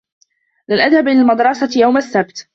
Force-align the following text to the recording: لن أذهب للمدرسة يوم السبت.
لن 0.67 0.79
أذهب 0.79 1.07
للمدرسة 1.07 1.69
يوم 1.81 1.97
السبت. 1.97 2.47